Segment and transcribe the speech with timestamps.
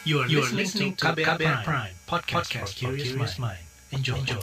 [0.00, 3.60] You are, you are listening to KBR, Prime, Prime podcast, podcast for curious mind.
[3.92, 4.16] Enjoy.
[4.16, 4.40] Enjoy.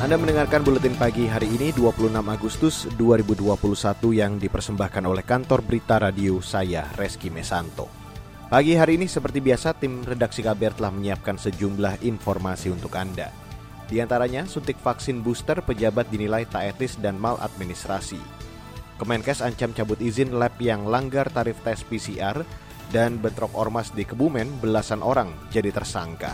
[0.00, 3.52] Anda mendengarkan buletin pagi hari ini 26 Agustus 2021
[4.16, 7.92] yang dipersembahkan oleh kantor berita radio saya Reski Mesanto.
[8.48, 13.49] Pagi hari ini seperti biasa tim redaksi KBR telah menyiapkan sejumlah informasi untuk Anda.
[13.90, 18.22] Di antaranya suntik vaksin booster pejabat dinilai tak etis dan maladministrasi.
[19.02, 22.46] Kemenkes ancam cabut izin lab yang langgar tarif tes PCR
[22.94, 26.30] dan bentrok ormas di Kebumen belasan orang jadi tersangka.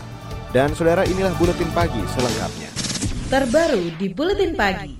[0.53, 2.77] Dan saudara inilah buletin pagi selengkapnya
[3.27, 4.95] terbaru di Buletin Pagi.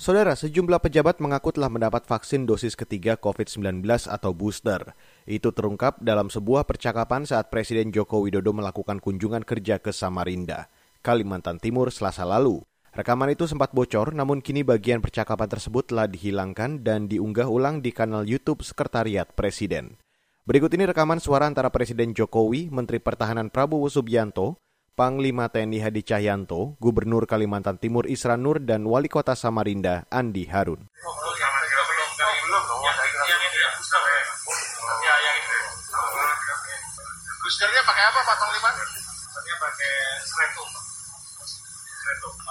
[0.00, 4.96] Saudara, sejumlah pejabat mengaku telah mendapat vaksin dosis ketiga COVID-19 atau booster.
[5.28, 11.56] Itu terungkap dalam sebuah percakapan saat Presiden Joko Widodo melakukan kunjungan kerja ke Samarinda, Kalimantan
[11.56, 12.60] Timur selasa lalu.
[12.92, 17.88] Rekaman itu sempat bocor, namun kini bagian percakapan tersebut telah dihilangkan dan diunggah ulang di
[17.88, 19.96] kanal YouTube Sekretariat Presiden.
[20.44, 24.60] Berikut ini rekaman suara antara Presiden Jokowi, Menteri Pertahanan Prabowo Subianto,
[24.98, 30.90] Panglima TNI Hadi Cahyanto, Gubernur Kalimantan Timur Isra Nur, dan Wali Kota Samarinda Andi Harun.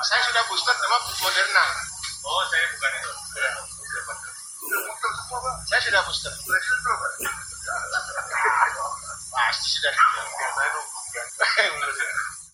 [0.06, 1.66] Saya sudah booster sama Moderna.
[2.26, 3.12] Oh, saya bukan itu.
[5.70, 6.34] Saya sudah booster.
[9.30, 9.94] Pasti sudah.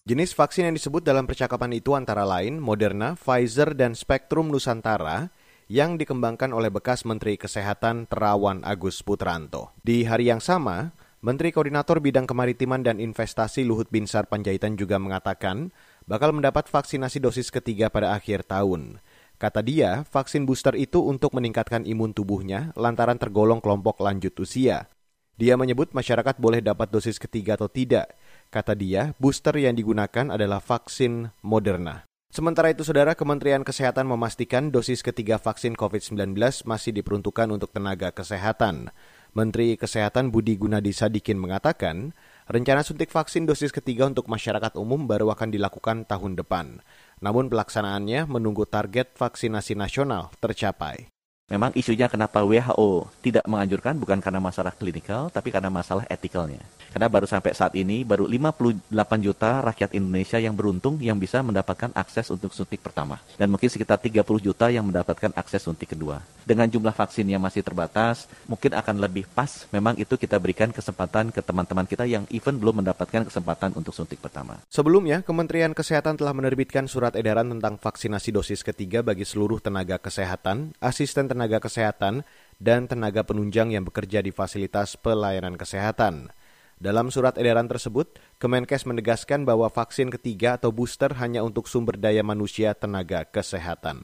[0.06, 5.34] Jenis vaksin yang disebut dalam percakapan itu antara lain Moderna, Pfizer, dan Spektrum Nusantara
[5.66, 9.74] yang dikembangkan oleh bekas Menteri Kesehatan Terawan Agus Putranto.
[9.82, 10.94] Di hari yang sama,
[11.26, 15.74] Menteri Koordinator Bidang Kemaritiman dan Investasi Luhut Binsar Panjaitan juga mengatakan
[16.06, 18.98] bakal mendapat vaksinasi dosis ketiga pada akhir tahun.
[19.36, 24.88] Kata dia, vaksin booster itu untuk meningkatkan imun tubuhnya lantaran tergolong kelompok lanjut usia.
[25.35, 28.16] Dia menyebut masyarakat boleh dapat dosis ketiga atau tidak,
[28.53, 32.06] Kata dia, booster yang digunakan adalah vaksin Moderna.
[32.31, 36.35] Sementara itu, Saudara, Kementerian Kesehatan memastikan dosis ketiga vaksin COVID-19
[36.68, 38.91] masih diperuntukkan untuk tenaga kesehatan.
[39.35, 42.12] Menteri Kesehatan Budi Gunadi Sadikin mengatakan,
[42.45, 46.81] rencana suntik vaksin dosis ketiga untuk masyarakat umum baru akan dilakukan tahun depan.
[47.23, 51.15] Namun pelaksanaannya menunggu target vaksinasi nasional tercapai.
[51.45, 56.66] Memang isunya kenapa WHO tidak menganjurkan bukan karena masalah klinikal, tapi karena masalah etikalnya.
[56.89, 58.89] Karena baru sampai saat ini, baru 58
[59.22, 63.22] juta rakyat Indonesia yang beruntung yang bisa mendapatkan akses untuk suntik pertama.
[63.38, 66.25] Dan mungkin sekitar 30 juta yang mendapatkan akses suntik kedua.
[66.50, 71.29] Dengan jumlah vaksin yang masih terbatas, mungkin akan lebih pas memang itu kita berikan kesempatan
[71.29, 74.57] ke teman-teman kita yang even belum mendapatkan kesempatan untuk suntik pertama.
[74.73, 80.73] Sebelumnya, Kementerian Kesehatan telah menerbitkan surat edaran tentang vaksinasi dosis ketiga bagi seluruh tenaga kesehatan,
[80.81, 82.23] asisten tenaga kesehatan,
[82.63, 86.31] dan tenaga penunjang yang bekerja di fasilitas pelayanan kesehatan.
[86.79, 92.24] Dalam surat edaran tersebut, Kemenkes menegaskan bahwa vaksin ketiga atau booster hanya untuk sumber daya
[92.24, 94.03] manusia tenaga kesehatan.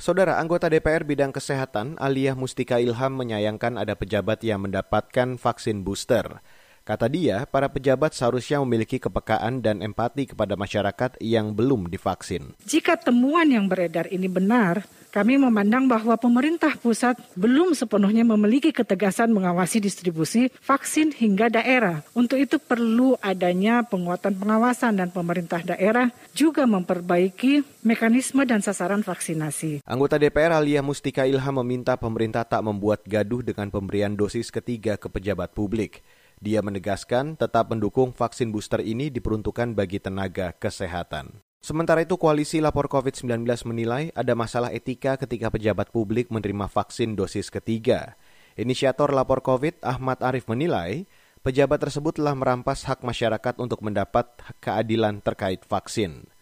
[0.00, 6.40] Saudara anggota DPR bidang kesehatan Aliyah Mustika Ilham menyayangkan ada pejabat yang mendapatkan vaksin booster.
[6.84, 12.56] Kata dia, para pejabat seharusnya memiliki kepekaan dan empati kepada masyarakat yang belum divaksin.
[12.64, 19.34] Jika temuan yang beredar ini benar, kami memandang bahwa pemerintah pusat belum sepenuhnya memiliki ketegasan
[19.34, 22.06] mengawasi distribusi vaksin hingga daerah.
[22.14, 29.82] Untuk itu perlu adanya penguatan pengawasan dan pemerintah daerah juga memperbaiki mekanisme dan sasaran vaksinasi.
[29.82, 35.10] Anggota DPR Alia Mustika Ilham meminta pemerintah tak membuat gaduh dengan pemberian dosis ketiga ke
[35.10, 36.06] pejabat publik.
[36.38, 41.49] Dia menegaskan tetap mendukung vaksin booster ini diperuntukkan bagi tenaga kesehatan.
[41.60, 47.52] Sementara itu, Koalisi Lapor COVID-19 menilai ada masalah etika ketika pejabat publik menerima vaksin dosis
[47.52, 48.16] ketiga.
[48.56, 51.04] Inisiator Lapor COVID, Ahmad Arif menilai,
[51.44, 56.32] pejabat tersebut telah merampas hak masyarakat untuk mendapat keadilan terkait vaksin.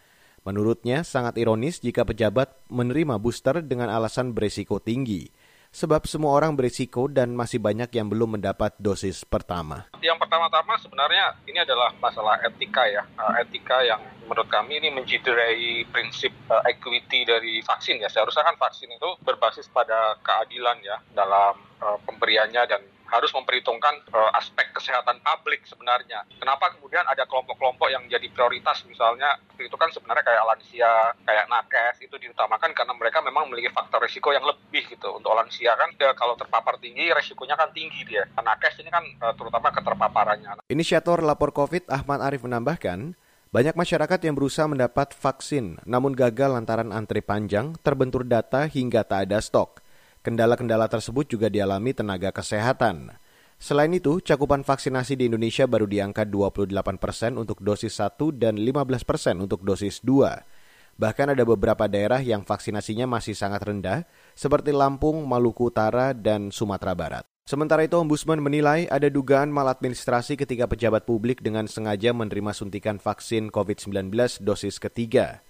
[0.46, 5.34] Menurutnya, sangat ironis jika pejabat menerima booster dengan alasan beresiko tinggi
[5.72, 9.88] sebab semua orang berisiko dan masih banyak yang belum mendapat dosis pertama.
[10.00, 15.88] Yang pertama-tama sebenarnya ini adalah masalah etika ya, eh, etika yang menurut kami ini menciderai
[15.88, 18.12] prinsip uh, equity dari vaksin ya.
[18.12, 24.30] Seharusnya kan vaksin itu berbasis pada keadilan ya dalam uh, pemberiannya dan harus memperhitungkan uh,
[24.36, 26.24] aspek kesehatan publik sebenarnya.
[26.36, 30.92] Kenapa kemudian ada kelompok-kelompok yang jadi prioritas misalnya itu kan sebenarnya kayak lansia,
[31.24, 35.08] kayak nakes itu diutamakan karena mereka memang memiliki faktor risiko yang lebih gitu.
[35.16, 38.28] Untuk lansia kan dia kalau terpapar tinggi resikonya kan tinggi dia.
[38.36, 40.68] Nakes ini kan uh, terutama keterpaparannya.
[40.68, 43.16] Inisiator lapor COVID Ahmad Arif menambahkan,
[43.48, 49.24] Banyak masyarakat yang berusaha mendapat vaksin, namun gagal lantaran antri panjang, terbentur data hingga tak
[49.24, 49.80] ada stok.
[50.22, 53.14] Kendala-kendala tersebut juga dialami tenaga kesehatan.
[53.58, 58.54] Selain itu, cakupan vaksinasi di Indonesia baru di angka 28 persen untuk dosis 1 dan
[58.54, 60.98] 15 persen untuk dosis 2.
[60.98, 66.94] Bahkan ada beberapa daerah yang vaksinasinya masih sangat rendah, seperti Lampung, Maluku Utara, dan Sumatera
[66.94, 67.24] Barat.
[67.46, 73.50] Sementara itu, Ombudsman menilai ada dugaan maladministrasi ketika pejabat publik dengan sengaja menerima suntikan vaksin
[73.50, 74.10] COVID-19
[74.42, 75.40] dosis ketiga.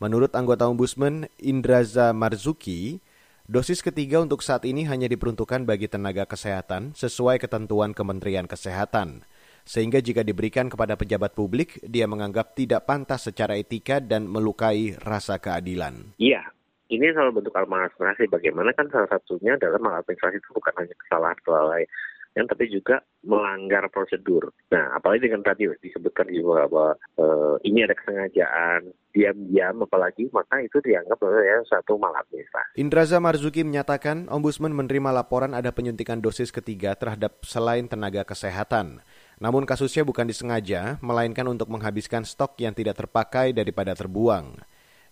[0.00, 3.02] Menurut anggota Ombudsman Indraza Marzuki,
[3.52, 9.28] Dosis ketiga untuk saat ini hanya diperuntukkan bagi tenaga kesehatan sesuai ketentuan Kementerian Kesehatan.
[9.68, 15.36] Sehingga jika diberikan kepada pejabat publik, dia menganggap tidak pantas secara etika dan melukai rasa
[15.36, 16.16] keadilan.
[16.16, 16.40] Iya,
[16.88, 18.24] ini selalu bentuk maladministrasi.
[18.32, 21.92] Bagaimana kan salah satunya adalah maladministrasi itu bukan hanya kesalahan kelalaian
[22.32, 24.50] yang tapi juga melanggar prosedur.
[24.72, 27.24] Nah, apalagi dengan tadi disebutkan juga bahwa e,
[27.68, 32.80] ini ada kesengajaan, diam-diam apalagi, maka itu dianggap ya satu maladministrasi.
[32.80, 39.04] Indraza Marzuki menyatakan Ombudsman menerima laporan ada penyuntikan dosis ketiga terhadap selain tenaga kesehatan.
[39.36, 44.56] Namun kasusnya bukan disengaja, melainkan untuk menghabiskan stok yang tidak terpakai daripada terbuang.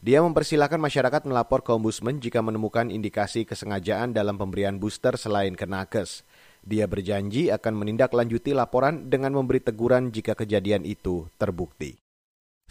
[0.01, 5.69] Dia mempersilahkan masyarakat melapor ke Ombudsman jika menemukan indikasi kesengajaan dalam pemberian booster selain ke
[5.69, 6.25] nakes.
[6.61, 12.01] Dia berjanji akan menindaklanjuti laporan dengan memberi teguran jika kejadian itu terbukti.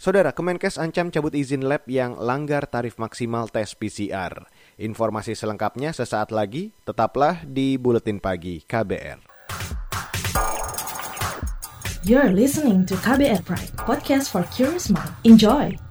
[0.00, 4.48] Saudara, Kemenkes ancam cabut izin lab yang langgar tarif maksimal tes PCR.
[4.80, 9.20] Informasi selengkapnya sesaat lagi, tetaplah di Buletin Pagi KBR.
[12.00, 15.12] You're listening to KBR Pride, podcast for curious mind.
[15.28, 15.89] Enjoy!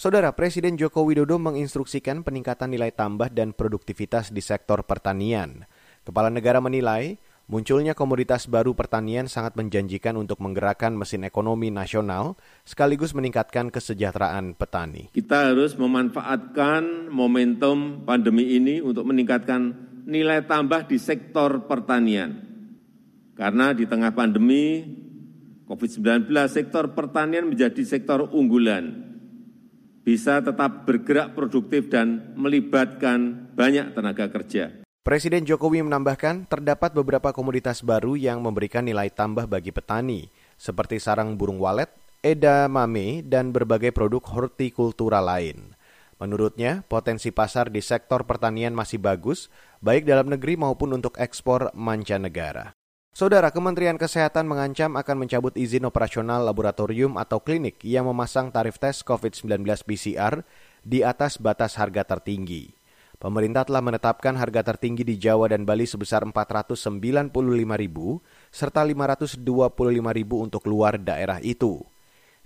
[0.00, 5.68] Saudara Presiden Joko Widodo menginstruksikan peningkatan nilai tambah dan produktivitas di sektor pertanian.
[6.08, 7.20] Kepala negara menilai
[7.52, 15.12] munculnya komoditas baru pertanian sangat menjanjikan untuk menggerakkan mesin ekonomi nasional sekaligus meningkatkan kesejahteraan petani.
[15.12, 19.60] Kita harus memanfaatkan momentum pandemi ini untuk meningkatkan
[20.08, 22.40] nilai tambah di sektor pertanian.
[23.36, 24.80] Karena di tengah pandemi
[25.68, 29.09] COVID-19 sektor pertanian menjadi sektor unggulan
[30.00, 34.80] bisa tetap bergerak produktif dan melibatkan banyak tenaga kerja.
[35.00, 40.28] Presiden Jokowi menambahkan terdapat beberapa komoditas baru yang memberikan nilai tambah bagi petani,
[40.60, 41.88] seperti sarang burung walet,
[42.20, 45.72] edamame, dan berbagai produk hortikultura lain.
[46.20, 49.48] Menurutnya, potensi pasar di sektor pertanian masih bagus,
[49.80, 52.76] baik dalam negeri maupun untuk ekspor mancanegara.
[53.10, 59.02] Saudara Kementerian Kesehatan mengancam akan mencabut izin operasional laboratorium atau klinik yang memasang tarif tes
[59.02, 60.46] COVID-19 PCR
[60.86, 62.70] di atas batas harga tertinggi.
[63.20, 67.98] Pemerintah telah menetapkan harga tertinggi di Jawa dan Bali sebesar Rp495.000
[68.48, 71.82] serta Rp525.000 untuk luar daerah itu.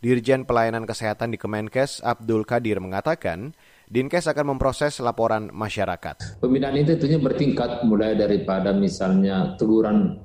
[0.00, 6.40] Dirjen Pelayanan Kesehatan di Kemenkes Abdul Kadir mengatakan, Dinkes akan memproses laporan masyarakat.
[6.42, 10.18] Pembinaan itu tentunya bertingkat mulai daripada misalnya teguran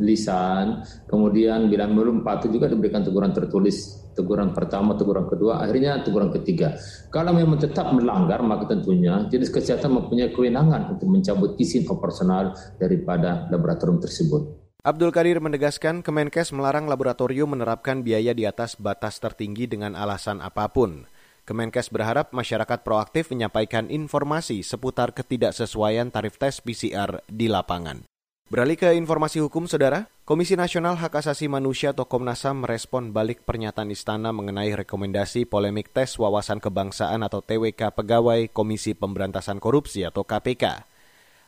[0.00, 6.32] lisan, kemudian bila belum patuh juga diberikan teguran tertulis, teguran pertama, teguran kedua, akhirnya teguran
[6.32, 6.74] ketiga.
[7.12, 13.44] Kalau memang tetap melanggar, maka tentunya jenis kesehatan mempunyai kewenangan untuk mencabut izin operasional daripada
[13.52, 14.66] laboratorium tersebut.
[14.86, 20.70] Abdul Kadir menegaskan Kemenkes melarang laboratorium menerapkan biaya di atas batas tertinggi dengan alasan apa
[20.70, 21.10] pun.
[21.46, 28.15] Kemenkes berharap masyarakat proaktif menyampaikan informasi seputar ketidaksesuaian tarif tes PCR di lapangan.
[28.46, 30.06] Beralih ke informasi hukum, Saudara.
[30.22, 35.90] Komisi Nasional Hak Asasi Manusia atau Komnas HAM merespon balik pernyataan Istana mengenai rekomendasi polemik
[35.90, 40.86] tes wawasan kebangsaan atau TWK pegawai Komisi Pemberantasan Korupsi atau KPK.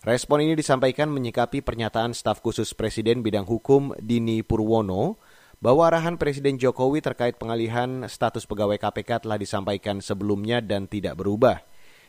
[0.03, 5.23] Respon ini disampaikan menyikapi pernyataan staf khusus Presiden bidang hukum Dini Purwono
[5.63, 11.63] bahwa arahan Presiden Jokowi terkait pengalihan status pegawai KPK telah disampaikan sebelumnya dan tidak berubah,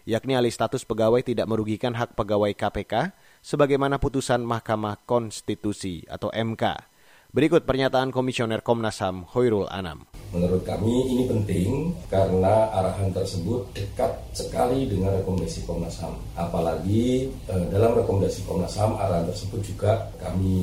[0.10, 6.89] yakni alih status pegawai tidak merugikan hak pegawai KPK, sebagaimana putusan Mahkamah Konstitusi atau MK.
[7.29, 10.10] Berikut pernyataan Komisioner Komnas HAM Hoirul Anam.
[10.34, 16.17] Menurut kami ini penting karena arahan tersebut dekat sekali dengan rekomendasi Komnas HAM.
[16.34, 20.58] Apalagi eh, dalam rekomendasi Komnas HAM arahan tersebut juga kami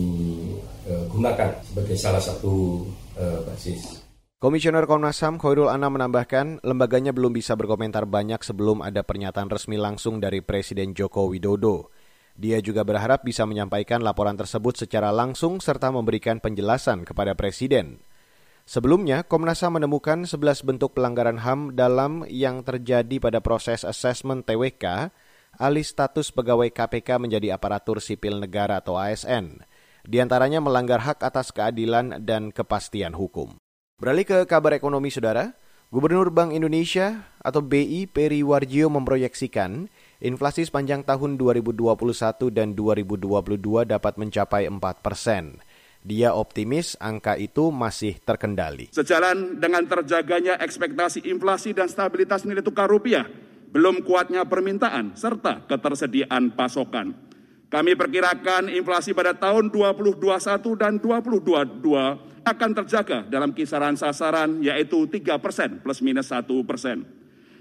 [0.90, 2.82] eh, gunakan sebagai salah satu
[3.14, 4.02] eh, basis.
[4.42, 9.78] Komisioner Komnas HAM Khairul Anam menambahkan, lembaganya belum bisa berkomentar banyak sebelum ada pernyataan resmi
[9.78, 11.94] langsung dari Presiden Joko Widodo.
[12.36, 18.04] Dia juga berharap bisa menyampaikan laporan tersebut secara langsung serta memberikan penjelasan kepada Presiden.
[18.68, 25.14] Sebelumnya, Komnas HAM menemukan 11 bentuk pelanggaran HAM dalam yang terjadi pada proses asesmen TWK
[25.56, 29.64] alih status pegawai KPK menjadi aparatur sipil negara atau ASN.
[30.06, 33.56] Di antaranya melanggar hak atas keadilan dan kepastian hukum.
[33.96, 35.56] Beralih ke kabar ekonomi, Saudara.
[35.86, 39.86] Gubernur Bank Indonesia atau BI Peri Warjio memproyeksikan
[40.20, 41.86] inflasi sepanjang tahun 2021
[42.52, 45.60] dan 2022 dapat mencapai 4 persen.
[46.06, 48.94] Dia optimis angka itu masih terkendali.
[48.94, 53.26] Sejalan dengan terjaganya ekspektasi inflasi dan stabilitas nilai tukar rupiah,
[53.74, 57.10] belum kuatnya permintaan serta ketersediaan pasokan.
[57.66, 60.22] Kami perkirakan inflasi pada tahun 2021
[60.78, 61.82] dan 2022
[62.46, 67.02] akan terjaga dalam kisaran sasaran yaitu 3 persen plus minus 1 persen.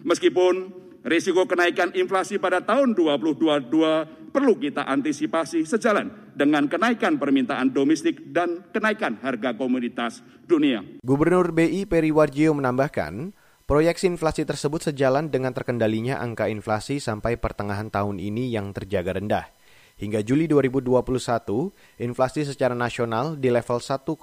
[0.06, 8.34] Meskipun risiko kenaikan inflasi pada tahun 2022 perlu kita antisipasi sejalan dengan kenaikan permintaan domestik
[8.34, 10.84] dan kenaikan harga komoditas dunia.
[11.06, 13.32] Gubernur BI Peri Warjio menambahkan,
[13.70, 19.48] proyeksi inflasi tersebut sejalan dengan terkendalinya angka inflasi sampai pertengahan tahun ini yang terjaga rendah.
[19.96, 24.20] Hingga Juli 2021, inflasi secara nasional di level 1,52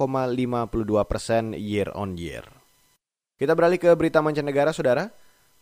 [1.09, 2.45] persen year on year.
[3.41, 5.09] Kita beralih ke berita mancanegara, saudara.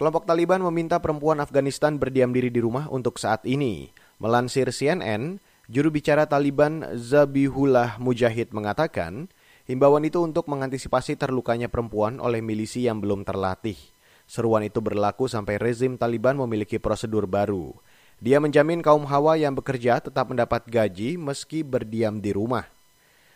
[0.01, 3.93] Kelompok Taliban meminta perempuan Afghanistan berdiam diri di rumah untuk saat ini.
[4.17, 5.37] Melansir CNN,
[5.69, 9.29] juru bicara Taliban Zabihullah Mujahid mengatakan,
[9.69, 13.77] himbauan itu untuk mengantisipasi terlukanya perempuan oleh milisi yang belum terlatih.
[14.25, 17.77] Seruan itu berlaku sampai rezim Taliban memiliki prosedur baru.
[18.25, 22.65] Dia menjamin kaum Hawa yang bekerja tetap mendapat gaji meski berdiam di rumah.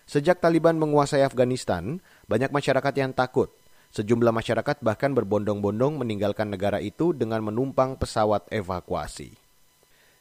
[0.08, 3.52] Sejak Taliban menguasai Afghanistan, banyak masyarakat yang takut.
[3.94, 9.38] Sejumlah masyarakat bahkan berbondong-bondong meninggalkan negara itu dengan menumpang pesawat evakuasi.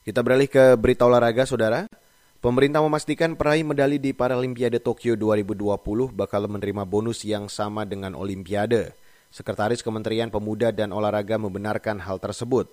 [0.06, 1.90] Kita beralih ke berita olahraga, saudara.
[2.38, 8.94] Pemerintah memastikan peraih medali di Paralimpiade Tokyo 2020 bakal menerima bonus yang sama dengan Olimpiade.
[9.34, 12.70] Sekretaris Kementerian Pemuda dan Olahraga membenarkan hal tersebut.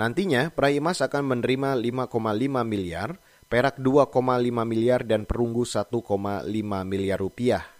[0.00, 3.20] Nantinya, peraih emas akan menerima 5,5 miliar,
[3.52, 4.16] perak 2,5
[4.64, 6.48] miliar, dan perunggu 1,5
[6.88, 7.77] miliar rupiah.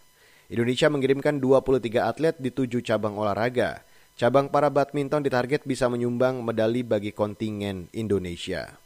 [0.48, 3.84] Indonesia mengirimkan 23 atlet di tujuh cabang olahraga.
[4.16, 8.80] Cabang para badminton ditarget bisa menyumbang medali bagi kontingen Indonesia.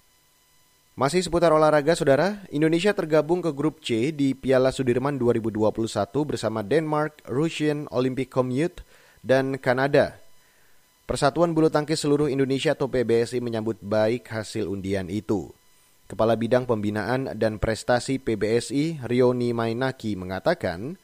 [0.93, 5.73] Masih seputar olahraga, saudara, Indonesia tergabung ke grup C di Piala Sudirman 2021
[6.29, 8.85] bersama Denmark, Russian Olympic Committee,
[9.25, 10.21] dan Kanada.
[11.09, 15.49] Persatuan Bulu Tangkis Seluruh Indonesia atau PBSI menyambut baik hasil undian itu.
[16.11, 21.01] Kepala Bidang Pembinaan dan Prestasi PBSI, Rioni Mainaki, mengatakan,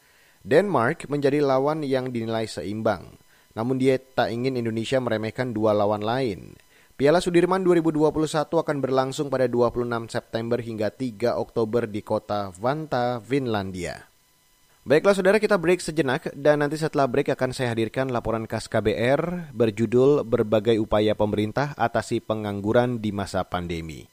[0.47, 3.18] Denmark menjadi lawan yang dinilai seimbang.
[3.59, 6.54] Namun dia tak ingin Indonesia meremehkan dua lawan lain.
[6.99, 8.11] Piala Sudirman 2021
[8.50, 14.11] akan berlangsung pada 26 September hingga 3 Oktober di kota Vanta, Finlandia.
[14.83, 19.52] Baiklah saudara kita break sejenak dan nanti setelah break akan saya hadirkan laporan khas KBR
[19.54, 24.09] berjudul Berbagai Upaya Pemerintah Atasi Pengangguran di Masa Pandemi.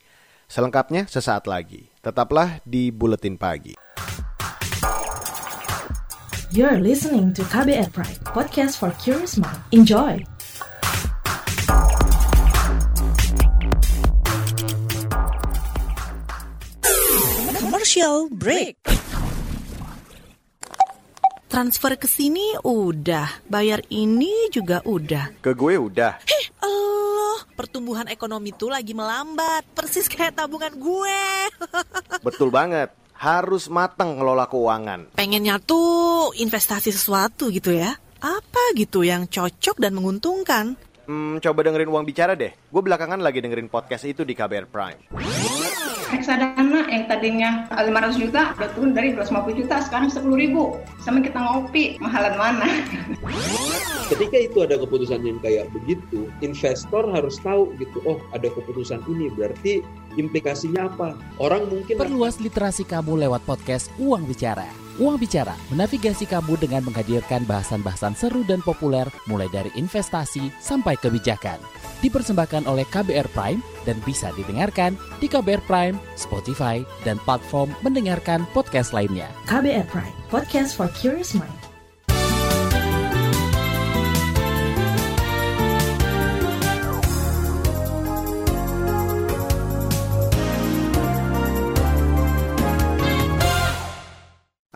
[0.45, 1.89] Selengkapnya sesaat lagi.
[2.05, 3.84] Tetaplah di Buletin Pagi.
[6.53, 9.57] You're listening to KBR Pride, podcast for curious mind.
[9.73, 10.21] Enjoy!
[17.57, 18.77] Commercial break
[21.49, 25.33] transfer ke sini udah, bayar ini juga udah.
[25.41, 26.19] Ke gue udah.
[26.29, 31.21] Heh, Allah, pertumbuhan ekonomi tuh lagi melambat, persis kayak tabungan gue.
[32.27, 35.15] Betul banget, harus matang ngelola keuangan.
[35.15, 37.95] Pengennya tuh investasi sesuatu gitu ya.
[38.19, 40.75] Apa gitu yang cocok dan menguntungkan?
[41.05, 42.51] Hmm, coba dengerin uang bicara deh.
[42.69, 44.99] Gue belakangan lagi dengerin podcast itu di KBR Prime
[46.15, 51.37] reksadana yang tadinya 500 juta udah turun dari 250 juta sekarang 10 ribu sama kita
[51.41, 52.67] ngopi mahalan mana
[54.11, 59.33] ketika itu ada keputusan yang kayak begitu investor harus tahu gitu oh ada keputusan ini
[59.33, 59.81] berarti
[60.15, 66.55] implikasinya apa orang mungkin perluas literasi kamu lewat podcast Uang Bicara Uang Bicara menavigasi kamu
[66.55, 71.59] dengan menghadirkan bahasan-bahasan seru dan populer mulai dari investasi sampai kebijakan.
[71.99, 78.95] Dipersembahkan oleh KBR Prime dan bisa didengarkan di KBR Prime, Spotify, dan platform mendengarkan podcast
[78.95, 79.27] lainnya.
[79.51, 81.54] KBR Prime, podcast for curious mind.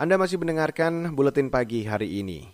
[0.00, 2.48] Anda masih mendengarkan buletin pagi hari ini.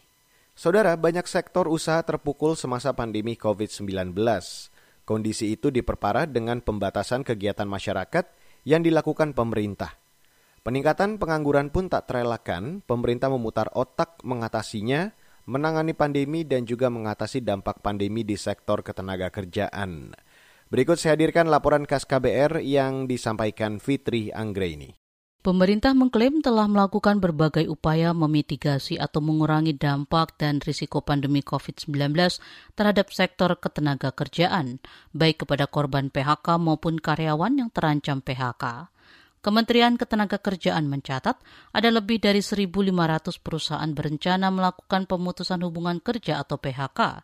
[0.59, 4.19] Saudara, banyak sektor usaha terpukul semasa pandemi COVID-19.
[5.07, 8.27] Kondisi itu diperparah dengan pembatasan kegiatan masyarakat
[8.67, 9.95] yang dilakukan pemerintah.
[10.67, 15.15] Peningkatan pengangguran pun tak terelakkan, pemerintah memutar otak mengatasinya,
[15.47, 20.19] menangani pandemi dan juga mengatasi dampak pandemi di sektor ketenaga kerjaan.
[20.67, 25.06] Berikut saya hadirkan laporan khas KBR yang disampaikan Fitri Anggreni.
[25.47, 32.19] Pemerintah mengklaim telah melakukan berbagai upaya memitigasi atau mengurangi dampak dan risiko pandemi COVID-19
[32.75, 34.83] terhadap sektor ketenaga kerjaan,
[35.15, 38.91] baik kepada korban PHK maupun karyawan yang terancam PHK.
[39.39, 41.39] Kementerian Ketenagakerjaan mencatat
[41.71, 47.23] ada lebih dari 1.500 perusahaan berencana melakukan pemutusan hubungan kerja atau PHK.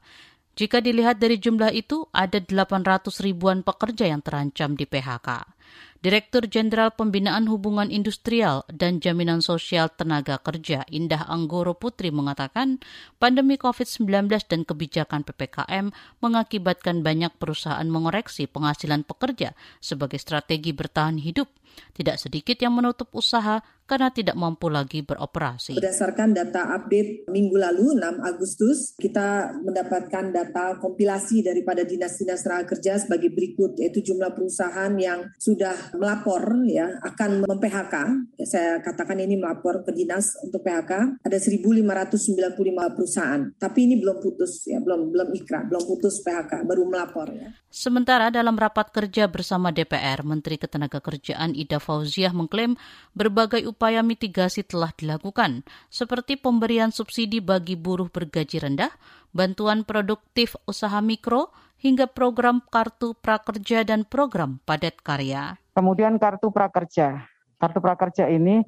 [0.55, 5.59] Jika dilihat dari jumlah itu, ada 800 ribuan pekerja yang terancam di PHK.
[6.03, 12.83] Direktur Jenderal Pembinaan Hubungan Industrial dan Jaminan Sosial Tenaga Kerja Indah Anggoro Putri mengatakan
[13.23, 21.47] pandemi COVID-19 dan kebijakan PPKM mengakibatkan banyak perusahaan mengoreksi penghasilan pekerja sebagai strategi bertahan hidup.
[21.95, 25.77] Tidak sedikit yang menutup usaha karena tidak mampu lagi beroperasi.
[25.77, 32.97] Berdasarkan data update minggu lalu 6 Agustus, kita mendapatkan data kompilasi daripada dinas-dinas tenaga kerja
[32.97, 37.95] sebagai berikut yaitu jumlah perusahaan yang sudah melapor ya akan mem-PHK.
[38.41, 43.43] Ya, saya katakan ini melapor ke dinas untuk PHK ada 1595 perusahaan.
[43.61, 47.53] Tapi ini belum putus ya, belum belum ikrar, belum putus PHK, baru melapor ya.
[47.73, 52.77] Sementara dalam rapat kerja bersama DPR, Menteri Ketenagakerjaan Ida Fauziah mengklaim
[53.17, 58.95] berbagai upaya upaya mitigasi telah dilakukan, seperti pemberian subsidi bagi buruh bergaji rendah,
[59.35, 61.51] bantuan produktif usaha mikro,
[61.83, 65.59] hingga program kartu prakerja dan program padat karya.
[65.75, 67.27] Kemudian kartu prakerja.
[67.59, 68.63] Kartu prakerja ini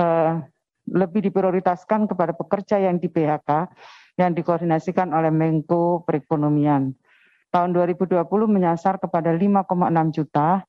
[0.00, 0.32] eh,
[0.96, 3.68] lebih diprioritaskan kepada pekerja yang di PHK
[4.16, 6.96] yang dikoordinasikan oleh Menko Perekonomian.
[7.52, 10.64] Tahun 2020 menyasar kepada 5,6 juta,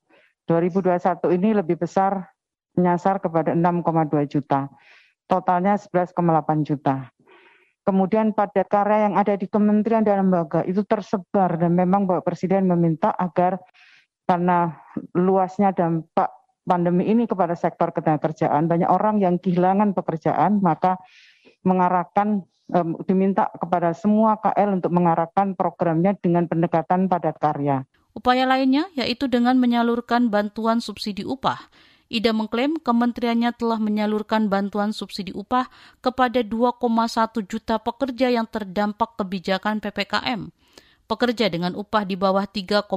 [0.51, 2.27] 2021 ini lebih besar
[2.77, 4.69] menyasar kepada 6,2 juta.
[5.29, 6.17] Totalnya 11,8
[6.65, 7.09] juta.
[7.85, 12.69] Kemudian padat karya yang ada di kementerian dan lembaga itu tersebar dan memang Bapak Presiden
[12.69, 13.57] meminta agar
[14.29, 14.77] karena
[15.17, 16.29] luasnya dampak
[16.69, 21.01] pandemi ini kepada sektor ketenagakerjaan banyak orang yang kehilangan pekerjaan maka
[21.65, 22.45] mengarahkan
[23.09, 27.81] diminta kepada semua KL untuk mengarahkan programnya dengan pendekatan padat karya.
[28.13, 31.57] Upaya lainnya yaitu dengan menyalurkan bantuan subsidi upah
[32.09, 35.69] Ida mengklaim kementeriannya telah menyalurkan bantuan subsidi upah
[36.01, 36.81] kepada 2,1
[37.45, 40.49] juta pekerja yang terdampak kebijakan PPKM.
[41.05, 42.89] Pekerja dengan upah di bawah 3,5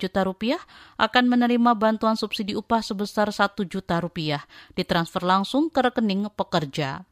[0.00, 0.60] juta rupiah
[0.96, 4.44] akan menerima bantuan subsidi upah sebesar 1 juta rupiah
[4.76, 7.04] ditransfer langsung ke rekening pekerja.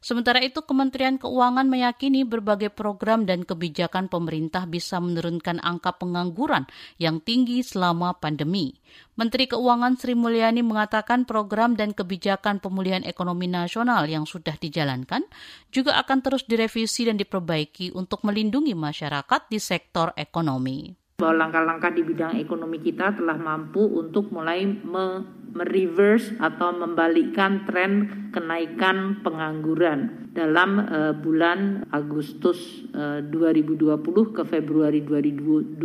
[0.00, 6.68] Sementara itu, Kementerian Keuangan meyakini berbagai program dan kebijakan pemerintah bisa menurunkan angka pengangguran
[7.00, 8.76] yang tinggi selama pandemi.
[9.16, 15.24] Menteri Keuangan Sri Mulyani mengatakan program dan kebijakan pemulihan ekonomi nasional yang sudah dijalankan
[15.72, 22.04] juga akan terus direvisi dan diperbaiki untuk melindungi masyarakat di sektor ekonomi bahwa langkah-langkah di
[22.04, 25.24] bidang ekonomi kita telah mampu untuk mulai me
[25.56, 27.92] mereverse atau membalikkan tren
[28.28, 35.80] kenaikan pengangguran dalam uh, bulan Agustus uh, 2020 ke Februari 2021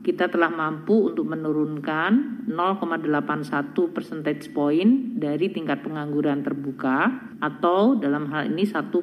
[0.00, 7.12] kita telah mampu untuk menurunkan 0,81 percentage point dari tingkat pengangguran terbuka
[7.44, 8.96] atau dalam hal ini 1,02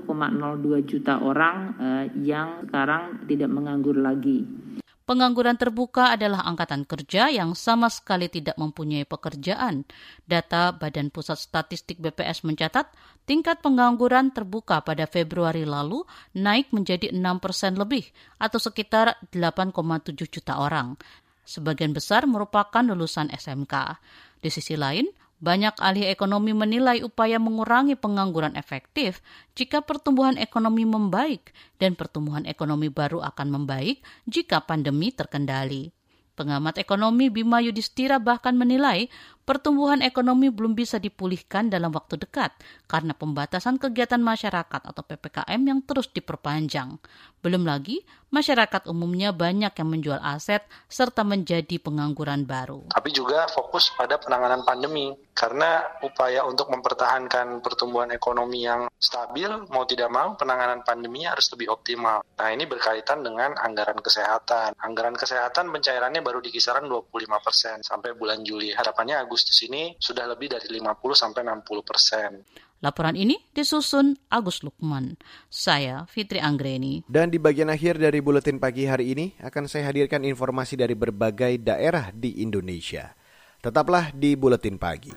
[0.90, 4.67] juta orang uh, yang sekarang tidak menganggur lagi.
[5.08, 9.88] Pengangguran terbuka adalah angkatan kerja yang sama sekali tidak mempunyai pekerjaan.
[10.28, 12.92] Data Badan Pusat Statistik BPS mencatat
[13.24, 16.04] tingkat pengangguran terbuka pada Februari lalu
[16.36, 18.04] naik menjadi 6 persen lebih
[18.36, 21.00] atau sekitar 8,7 juta orang.
[21.48, 24.04] Sebagian besar merupakan lulusan SMK.
[24.44, 29.22] Di sisi lain, banyak ahli ekonomi menilai upaya mengurangi pengangguran efektif
[29.54, 35.94] jika pertumbuhan ekonomi membaik dan pertumbuhan ekonomi baru akan membaik jika pandemi terkendali.
[36.38, 39.10] Pengamat ekonomi Bima Yudhistira bahkan menilai
[39.42, 42.54] pertumbuhan ekonomi belum bisa dipulihkan dalam waktu dekat
[42.86, 47.02] karena pembatasan kegiatan masyarakat atau PPKM yang terus diperpanjang.
[47.42, 52.92] Belum lagi, masyarakat umumnya banyak yang menjual aset serta menjadi pengangguran baru.
[52.92, 59.86] Tapi juga fokus pada penanganan pandemi karena upaya untuk mempertahankan pertumbuhan ekonomi yang stabil mau
[59.86, 62.26] tidak mau penanganan pandeminya harus lebih optimal.
[62.42, 64.74] Nah, ini berkaitan dengan anggaran kesehatan.
[64.82, 68.74] Anggaran kesehatan pencairannya baru di kisaran 25% sampai bulan Juli.
[68.74, 72.32] Harapannya Agustus ini sudah lebih dari 50 sampai 60 persen.
[72.78, 75.18] Laporan ini disusun Agus Lukman.
[75.50, 77.02] Saya Fitri Anggreni.
[77.10, 81.58] Dan di bagian akhir dari buletin pagi hari ini akan saya hadirkan informasi dari berbagai
[81.58, 83.18] daerah di Indonesia.
[83.58, 85.10] Tetaplah di Buletin Pagi.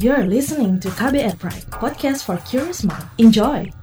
[0.00, 3.06] You're listening to KBR Pride, podcast for curious mind.
[3.22, 3.79] Enjoy!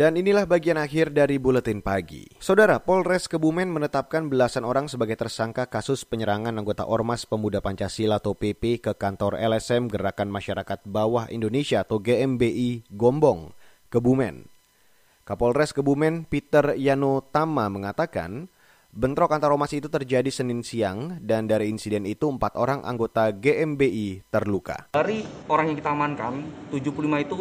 [0.00, 2.24] Dan inilah bagian akhir dari buletin pagi.
[2.40, 8.32] Saudara, Polres Kebumen menetapkan belasan orang sebagai tersangka kasus penyerangan anggota Ormas Pemuda Pancasila atau
[8.32, 13.52] PP ke kantor LSM Gerakan Masyarakat Bawah Indonesia atau GMBI Gombong,
[13.92, 14.48] Kebumen.
[15.28, 18.48] Kapolres Kebumen Peter Yano Tama mengatakan,
[18.96, 24.32] bentrok antar ormas itu terjadi Senin siang dan dari insiden itu empat orang anggota GMBI
[24.32, 24.88] terluka.
[24.96, 26.34] Dari orang yang kita amankan,
[26.72, 27.34] 75 itu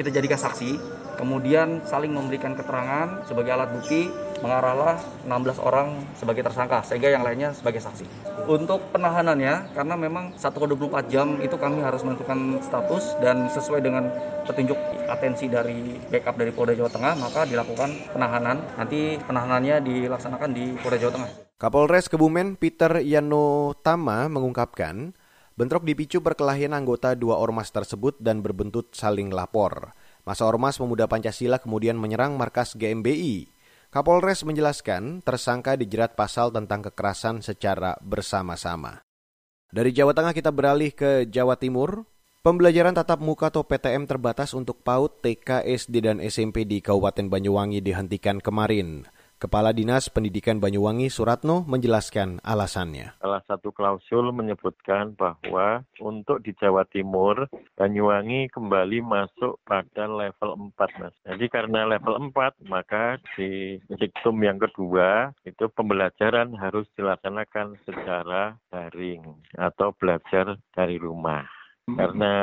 [0.00, 4.08] kita jadikan saksi, kemudian saling memberikan keterangan sebagai alat bukti
[4.44, 8.04] mengarahlah 16 orang sebagai tersangka sehingga yang lainnya sebagai saksi.
[8.46, 14.12] Untuk penahanannya karena memang 1,24 jam itu kami harus menentukan status dan sesuai dengan
[14.44, 14.76] petunjuk
[15.08, 18.60] atensi dari backup dari Polda Jawa Tengah maka dilakukan penahanan.
[18.76, 21.30] Nanti penahanannya dilaksanakan di Polda Jawa Tengah.
[21.56, 25.16] Kapolres Kebumen Peter Yano Tama mengungkapkan
[25.56, 29.96] bentrok dipicu perkelahian anggota dua ormas tersebut dan berbentuk saling lapor.
[30.26, 33.46] Masa Ormas Pemuda Pancasila kemudian menyerang markas GMBI.
[33.94, 39.06] Kapolres menjelaskan tersangka dijerat pasal tentang kekerasan secara bersama-sama.
[39.70, 42.02] Dari Jawa Tengah kita beralih ke Jawa Timur.
[42.42, 47.78] Pembelajaran tatap muka atau PTM terbatas untuk PAUD, TK, SD, dan SMP di Kabupaten Banyuwangi
[47.78, 49.06] dihentikan kemarin.
[49.36, 53.20] Kepala Dinas Pendidikan Banyuwangi Suratno menjelaskan alasannya.
[53.20, 57.44] Salah satu klausul menyebutkan bahwa untuk di Jawa Timur,
[57.76, 61.12] Banyuwangi kembali masuk pada level 4, Mas.
[61.28, 69.20] Jadi karena level 4, maka di diktum yang kedua, itu pembelajaran harus dilaksanakan secara daring
[69.60, 71.44] atau belajar dari rumah.
[71.86, 72.34] Karena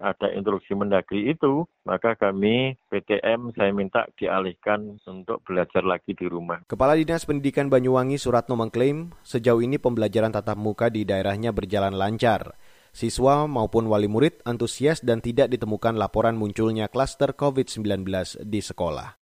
[0.00, 6.64] ada instruksi mendagri itu, maka kami PTM saya minta dialihkan untuk belajar lagi di rumah.
[6.68, 12.56] Kepala Dinas Pendidikan Banyuwangi Suratno mengklaim sejauh ini pembelajaran tatap muka di daerahnya berjalan lancar.
[12.96, 18.08] Siswa maupun wali murid antusias dan tidak ditemukan laporan munculnya klaster COVID-19
[18.48, 19.20] di sekolah.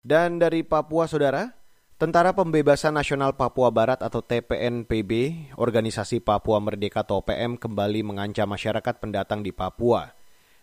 [0.00, 1.59] Dan dari Papua, Saudara,
[2.00, 5.12] Tentara Pembebasan Nasional Papua Barat atau TPNPB,
[5.60, 10.08] Organisasi Papua Merdeka atau OPM kembali mengancam masyarakat pendatang di Papua.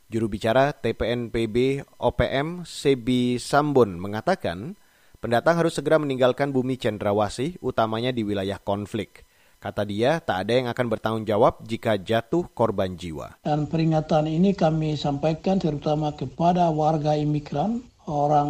[0.10, 4.82] Juru bicara TPNPB OPM Sebi Sambon mengatakan,
[5.22, 9.22] pendatang harus segera meninggalkan bumi cendrawasih, utamanya di wilayah konflik.
[9.62, 13.38] Kata dia, tak ada yang akan bertanggung jawab jika jatuh korban jiwa.
[13.46, 18.50] Dan peringatan ini kami sampaikan terutama kepada warga imigran orang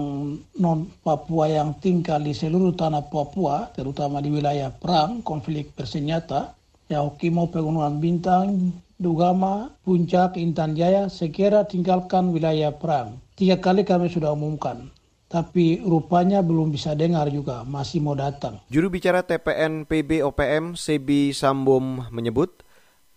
[0.61, 6.53] non Papua yang tinggal di seluruh tanah Papua, terutama di wilayah perang, konflik bersenjata,
[6.87, 13.17] ya Okimo, Pegunungan Bintang, Dugama, Puncak, Intan Jaya, sekira tinggalkan wilayah perang.
[13.37, 14.89] Tiga kali kami sudah umumkan,
[15.29, 18.57] tapi rupanya belum bisa dengar juga, masih mau datang.
[18.69, 22.65] Juru bicara TPN PB OPM, Sebi Sambom menyebut,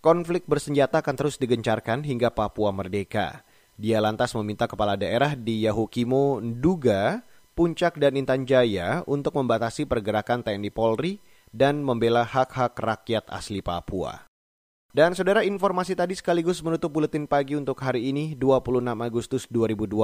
[0.01, 3.45] konflik bersenjata akan terus digencarkan hingga Papua merdeka.
[3.79, 10.43] Dia lantas meminta kepala daerah di Yahukimo, Nduga, Puncak dan Intan Jaya untuk membatasi pergerakan
[10.43, 11.19] TNI Polri
[11.51, 14.31] dan membela hak-hak rakyat asli Papua.
[14.91, 20.03] Dan saudara informasi tadi sekaligus menutup buletin pagi untuk hari ini 26 Agustus 2021.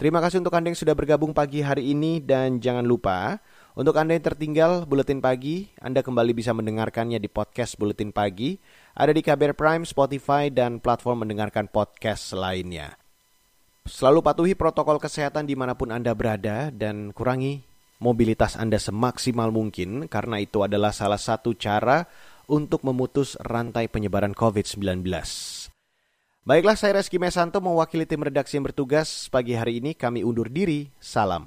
[0.00, 3.44] Terima kasih untuk Anda yang sudah bergabung pagi hari ini dan jangan lupa
[3.78, 8.58] untuk Anda yang tertinggal buletin pagi, Anda kembali bisa mendengarkannya di podcast buletin pagi
[8.90, 12.98] ada di KBR Prime, Spotify, dan platform mendengarkan podcast lainnya.
[13.86, 17.62] Selalu patuhi protokol kesehatan di mana pun Anda berada dan kurangi
[18.02, 22.02] mobilitas Anda semaksimal mungkin karena itu adalah salah satu cara
[22.50, 25.06] untuk memutus rantai penyebaran COVID-19.
[26.42, 29.30] Baiklah, saya Reski Mesanto mewakili tim redaksi yang bertugas.
[29.30, 30.90] Pagi hari ini kami undur diri.
[30.98, 31.46] Salam.